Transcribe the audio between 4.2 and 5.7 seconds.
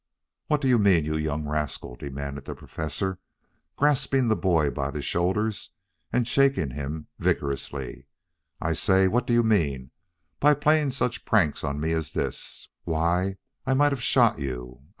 the boy by the shoulders